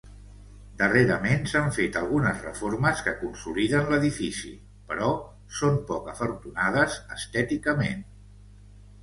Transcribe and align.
Darrerament 0.77 1.43
s'han 1.51 1.67
fet 1.75 1.99
algunes 1.99 2.39
reformes 2.45 3.03
que 3.09 3.13
consoliden 3.19 3.91
l'edifici, 3.93 4.55
però 4.95 5.11
són 5.59 5.79
poc 5.93 6.11
afortunades 6.17 6.99
estèticament. 7.21 8.03